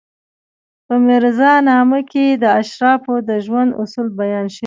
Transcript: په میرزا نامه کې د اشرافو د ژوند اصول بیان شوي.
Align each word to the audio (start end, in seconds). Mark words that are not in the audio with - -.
په 0.85 0.95
میرزا 1.05 1.53
نامه 1.69 1.99
کې 2.11 2.25
د 2.43 2.45
اشرافو 2.61 3.13
د 3.29 3.31
ژوند 3.45 3.71
اصول 3.81 4.07
بیان 4.19 4.47
شوي. 4.55 4.59